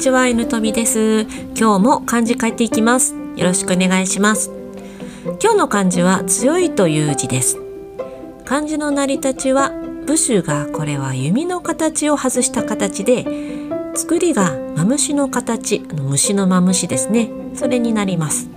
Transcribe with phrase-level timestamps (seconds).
[0.00, 1.26] ちは、犬飛です。
[1.54, 3.14] 今日も漢字書いていきます。
[3.36, 4.50] よろしくお願いします。
[5.42, 7.58] 今日の漢字は強いという字です。
[8.46, 9.72] 漢字の成り立ちは、
[10.06, 13.26] 部首がこれは弓の形を外した形で、
[13.94, 17.28] 作りがマムシの形、あの虫のマムシですね。
[17.54, 18.48] それになります。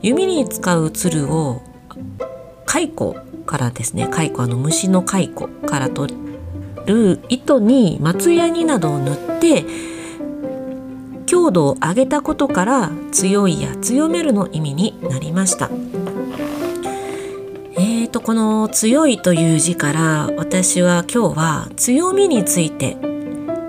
[0.00, 1.60] 弓に使う鶴を
[2.66, 6.14] 蚕からですね、蚕あの虫の蚕から取
[6.86, 9.64] る糸に松ヤニなどを塗って
[11.36, 15.68] 強度を上げたことから強いや強めるの意味になりました。
[17.74, 22.96] えーとこの強いという字から私は今日は強みについて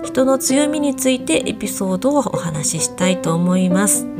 [0.02, 4.17] 人の強みについてエピソードをお話ししたいと思います。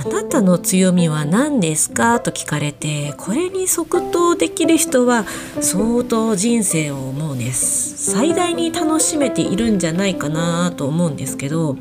[0.00, 2.20] あなたの強みは何ですか？
[2.20, 5.24] と聞かれてこれに即答できる人は
[5.60, 11.76] 相当人生をもうね最大に楽しめているんじゃないかなと思うんですけど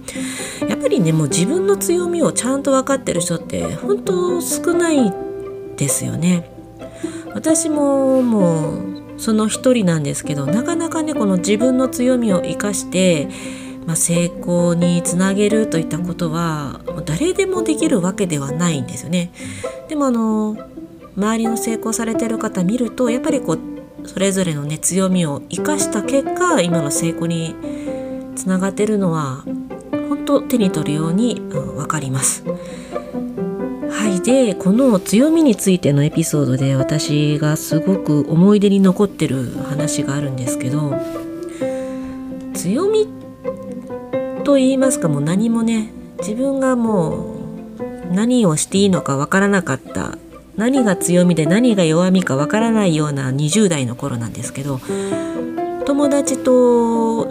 [0.68, 5.14] やっぱりねもう自分の強みをちゃんと分かってる人って本当少ない
[5.76, 6.50] ですよね。
[7.36, 13.28] 私ももうその一人なんですけどなかなかねこの自分の強みを生かして
[13.88, 19.32] まあ、成功につなげるといったことは誰でもできるわけではないんですよね。
[19.88, 20.58] でもあの
[21.16, 27.56] 周りの成功されてる方見るとやっぱりこうそれぞれのね強みを生かした結果今の成功に
[28.36, 29.46] つながってるのは
[30.10, 32.44] 本当手に取るように、うん、分かります。
[33.90, 40.94] はいでこの強みについてのエピソードで私がすごく思い出に残ってる話があるんですけど
[44.48, 45.10] と言いますか？
[45.10, 47.36] もう何もね自分がも
[48.10, 50.18] う何をしていいのかわからなかった
[50.56, 54.80] 何が強みで何が弱みかわからないような20代の頃なんですけど
[55.86, 57.26] 友達と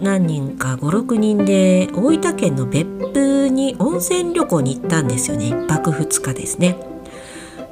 [0.00, 6.76] 何人か56人で大分県の別府に温泉旅行に行ったんですよね1泊2日ですね。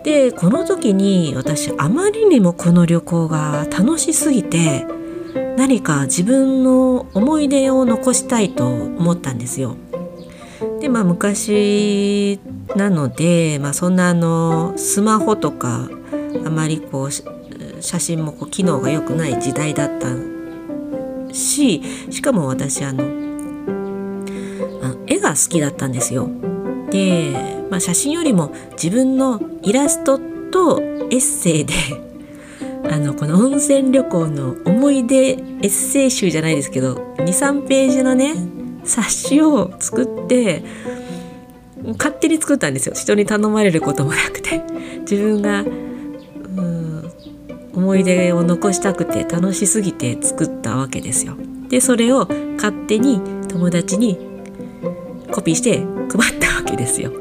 [0.02, 4.84] でこの時に私あまりにもこの旅行が楽しすぎて
[5.56, 9.76] 何か自分の思い出を残したいと思ったんですよ。
[10.80, 12.40] でまあ昔
[12.76, 15.88] なので、まあ、そんなあのスマホとか
[16.44, 20.08] あまりこう写真もこう機能が良くない時代だった
[21.32, 23.04] ししかも私あの
[25.06, 26.28] 絵が好きだったんですよ。
[26.90, 27.32] で、
[27.70, 30.18] まあ、写真よりも自分のイラスト
[30.50, 31.74] とエッセイで
[32.90, 38.34] あのこの温泉旅行の思い出エッセイ集じゃないですけど23ページのね
[38.84, 40.64] 冊子を作って
[41.98, 44.60] 勝手に作ったんですよ人に頼まれることもなくて
[45.02, 45.64] 自分が
[47.72, 51.36] 思い出を残したくて楽しすぎて作ったわけですよ。
[51.68, 54.18] でそれを勝手に友達に
[55.30, 55.78] コピーして
[56.12, 57.12] 配ったわけですよ。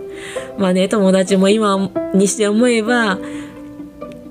[0.57, 3.19] まあね友達も今にして思えば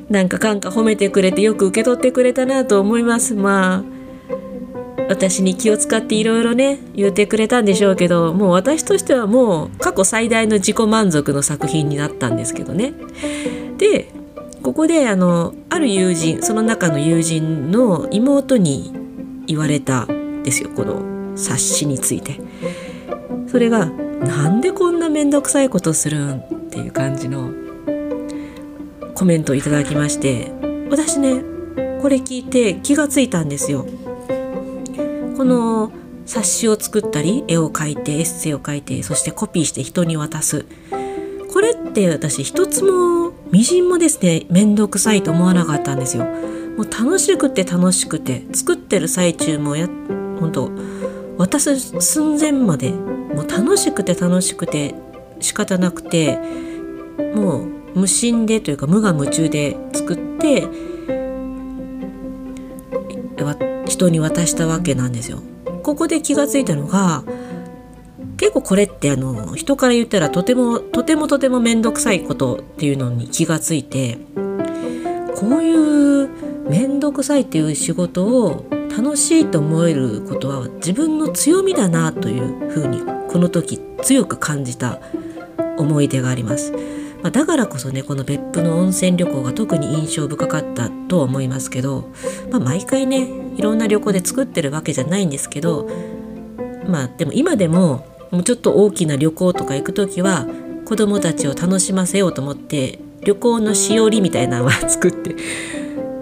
[0.09, 3.35] なんかかんか褒めてくれてよく受け取ってくれたなと思います。
[3.35, 3.99] まあ
[5.09, 12.93] 私に気を使っていろいろね言ってくれたんでしょうけどもう私としてはもう過去最大の自己満足の作品になったんですけどね。
[13.79, 14.09] で
[14.63, 18.93] ここであのある友人その中の友人の妹に
[19.47, 22.41] 言われたんですよこの冊子について。
[23.47, 27.51] それがなんでこんな面倒くさいことするんっていう感じの
[29.19, 30.53] コメントいただきまして
[30.91, 31.43] 私ね
[32.01, 33.85] これ聞いて気がついたんですよ。
[35.37, 35.91] この
[36.25, 40.67] 冊子を作ったり絵を描いてエッセイを書いてそしてコピーして人に渡す
[41.53, 46.25] これって私一つもみじんもですね面倒くさいと思わなかったんですよ。
[46.25, 49.89] もう楽しくて楽しくて作ってる最中もや
[50.39, 50.71] 本当
[51.39, 54.95] 渡す寸前までもう楽しくて楽しくて
[55.41, 56.39] 仕方なくて
[57.35, 60.69] もう無心でというか無我夢中で作って
[63.89, 65.43] 人に渡したわけなんですよ。
[65.83, 67.25] ここで気がついたのが
[68.37, 74.19] 結構これってあの人から言ったらとてもとてもとても面倒くさいことっていうのに気がついて
[75.35, 76.29] こういう
[76.69, 85.01] 面倒くさいっていう仕事を楽しいと思えることは自分の強みだなというふうにこの時強く感じた
[85.79, 86.73] 思い出があります。
[87.23, 92.13] まあ、だからこそねこの別府の温泉旅行が特に印象深かったとは思いますけど、
[92.51, 95.89] まあ、毎回ねいろんな旅行で作ってるわけじゃないんですけど
[96.87, 100.47] まあでも今でももうちょっと大きな旅行とか行く時は
[100.85, 105.35] 子供たちを楽しませようと思って旅行のしおりみたいなのは 作って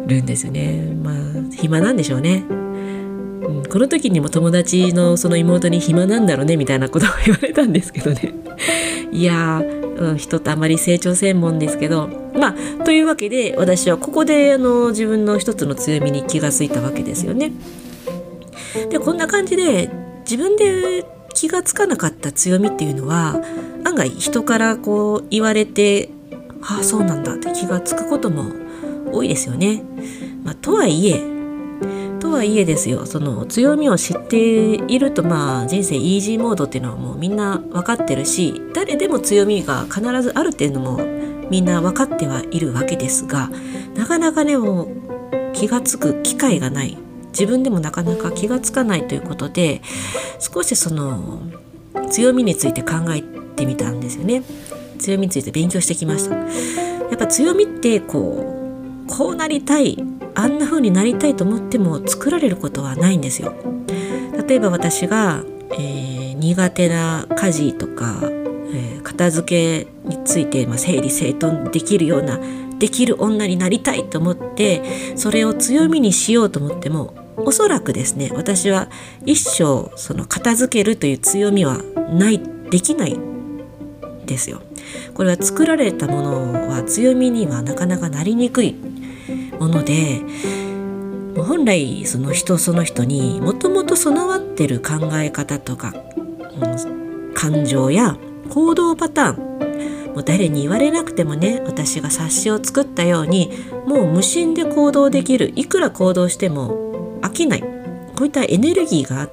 [0.07, 0.97] るんですよね。
[1.03, 1.15] まあ
[1.55, 2.45] 暇なんでしょうね。
[3.71, 8.35] この時にも友達のその妹に暇なんだろうねみたいなことを言われたんですけどね
[9.13, 9.63] いや、
[9.99, 17.53] うん、人ってあまり成長専門ですけどまあというわけで私はここであの自分の一つの強みに気がついたわけですよね。
[18.91, 19.91] でこんな感じで
[20.25, 21.05] 自分で
[21.35, 23.41] 気がつかなかった強みっていうのは
[23.85, 26.11] 案外人からこう言われて
[26.63, 28.45] ああそうなんだって気がつくことも
[29.13, 29.83] 多いですよね。
[30.45, 31.36] まあ、とはいえ
[32.27, 40.99] とはいえですよその強みを知っているとまあ人生イージーモードっていうのはもうみんな分かってるし誰でも強みが必ずあるっていうのも
[41.51, 43.49] みんな分かってはいるわけですが
[43.95, 46.99] なかなかねもう気が付く機会がない。
[47.31, 49.83] 自分でもなかなか気が付かないということで
[50.39, 51.43] 少しその
[52.11, 53.21] 強みについて考え
[53.55, 54.43] てみたんですよね。
[54.99, 56.35] 強みについて勉強してきました。
[56.35, 56.45] や
[57.15, 60.03] っぱ強みってこうこうなりたい
[60.37, 63.55] あんな風になりたいと思っても作られることはないんですよ
[64.47, 65.43] 例えば私が、
[65.73, 72.39] えー、苦手な家事とか、えー、片付けについて、まあ、整理整頓できるような
[72.79, 78.89] できる女になりたいと思ってそれを強みにしようと思ってもおそらくですね私は
[79.25, 81.79] 一生その片付けるという強みは
[82.13, 82.41] ない
[82.71, 83.19] できない
[84.27, 84.61] ですよ。
[85.15, 88.77] これは作られたものは強みにはなかなかなりにくい
[89.59, 90.23] もので
[91.37, 98.17] 本来その人その人にもともと備わってる考え方とか、うん、感情や
[98.51, 103.51] 行動パターンもう誰に言われなくてもね私が冊子を作ったように
[103.87, 109.29] もう無心で行動できるいくら行動しても飽きないこういったエネルギーが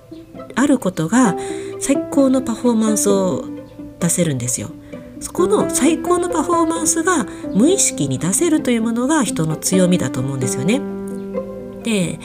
[0.55, 1.37] あることが
[1.79, 3.45] 最高のパフォーマンスを
[3.99, 4.71] 出せるんですよ。
[5.23, 7.23] そこの最高のパフォーマンスが
[7.53, 10.81] 無意識に出せるというものが人の強みだと思うんですよね。
[11.83, 12.19] で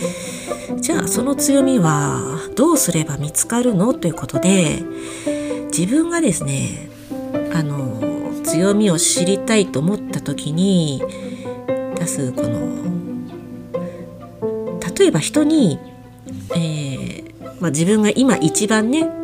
[0.81, 4.83] じゃあその強みはどうすれば見つかるのということで
[5.67, 6.91] 自分がですね
[7.55, 11.01] あの強みを知りたいと思った時に
[11.95, 12.79] 出すこの
[14.99, 15.79] 例えば人に、
[16.51, 19.18] えーまあ、自分が今一番ね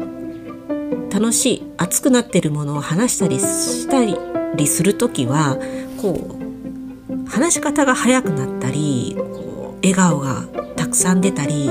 [1.14, 5.56] 楽しい熱くなってるものを話したりしたりする時は
[6.02, 11.70] こう話し方が速くなったりこう笑顔がたくさん出たり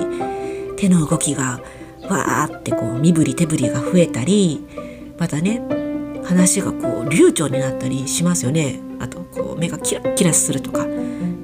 [0.78, 1.60] 手の動きが
[2.04, 4.66] わーってこう身振り手振りが増えたり
[5.20, 5.62] またね
[6.24, 10.86] 話がこう流暢になったりしますよねあとこう目がキラキラするとか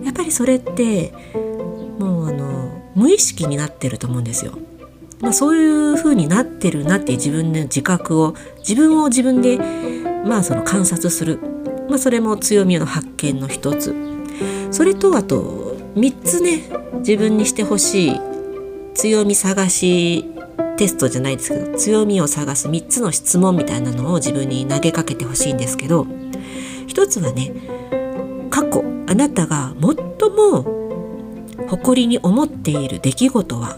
[0.05, 1.11] やっぱりそれって
[1.99, 4.57] もうあの無意識になってると思うんですよ。
[5.21, 9.57] まあ、そういう風になってるなって自分の自覚を自分を自分で
[10.25, 11.39] まあその観察する、
[11.89, 13.95] まあ、それも強みの発見の一つ。
[14.71, 16.63] それとあと3つね
[16.99, 18.21] 自分にしてほしい
[18.93, 20.25] 強み探し
[20.77, 26.05] テストじゃないですけど強みを探す3つの質問みたいなのを自分に投げかけてほしいんですけど
[26.87, 27.51] 一つはね
[28.49, 30.63] 過去あなたが最も
[31.67, 33.77] 誇りに思っている出来事は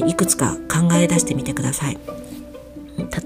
[0.00, 1.98] ね、いくつか考え出してみてください。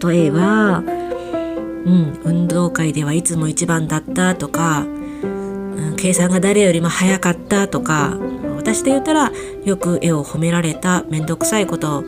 [0.03, 8.17] 例えば、うん、運動会ではいつも一番だったとか、うん、計算が誰よりも早かったとか
[8.57, 9.33] 私で言ったら
[9.65, 12.05] よく絵を褒められた面倒くさいこと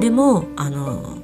[0.00, 1.18] でもあの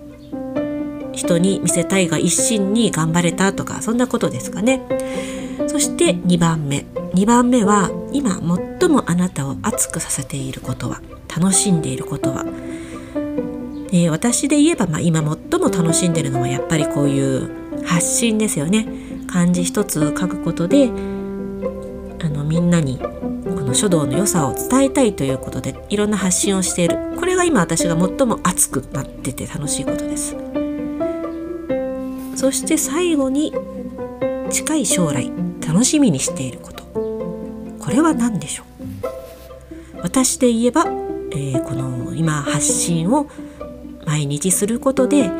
[1.13, 4.83] 人に見せたいが一心に頑張れたとかそんなことですかね。
[5.67, 6.85] そして2番目
[7.15, 8.39] 2番目は今
[8.81, 11.01] 最もあなたを熱くさせていることは
[11.35, 12.45] 楽しんでいることは
[13.93, 18.87] えー、私で言えば、まあ、今最も楽しんでるのはやっぱりこういう発信ですよね。
[19.29, 23.07] 漢字一つ書くことであのみんなにこ
[23.63, 26.97] の書道の良さを伝えたいということでいろんな発信をしている。
[27.19, 30.37] これが今私が最も熱くなってて楽しいことです。
[32.35, 33.53] そして最後に
[34.51, 35.31] 近い将来
[35.67, 36.85] 楽しみにしていること。
[36.85, 40.03] これは何でしょう？
[40.03, 43.27] 私で言えば、えー、この今発信を
[44.07, 45.31] 毎日することで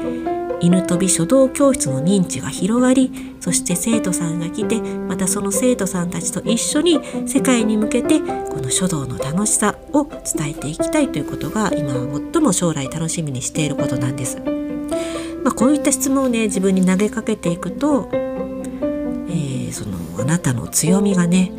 [0.61, 11.95] 犬飛び書道教室の認知が広がりそして生徒さんが来てまたその生徒さんたちと一緒に世界に向けてこの書道の楽しさを伝えていきたいということが今
[12.33, 14.39] 最も将来楽しみにしていることなんです。
[15.45, 21.53] まあ、こういった質問をね自分に投げかけていくと、えー、そのあなたの強みがね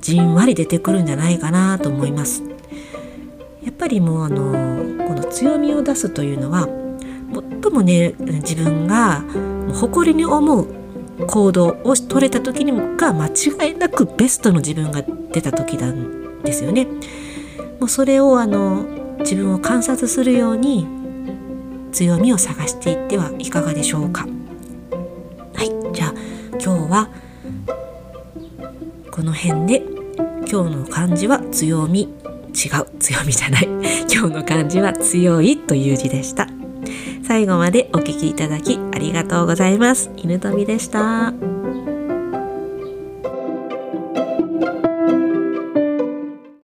[0.00, 2.57] じんわり出てくるんじゃないかなと思います。
[3.68, 6.66] やっぱりもうあのこの強みを出すというのは
[7.62, 9.22] 最もね自分が
[9.74, 10.66] 誇りに思う
[11.26, 16.86] 行動を取れた時にもが間違いなくベストの自分が出た時なんですよね。
[17.78, 18.86] もうそれをあの
[19.18, 20.86] 自分を観察するように
[21.92, 24.26] 強みを探していってはいかがでしょうか。
[25.52, 26.14] はいじゃあ
[26.52, 27.10] 今日は
[29.10, 29.82] この辺で
[30.50, 32.08] 今日の漢字は強み
[32.58, 32.98] 違う。
[32.98, 33.68] 強みじゃない。
[34.12, 36.48] 今日の漢字は強いという字でした。
[37.22, 40.10] 最後までお聞きいただきありがとうございます。
[40.16, 41.57] 犬飛びでした。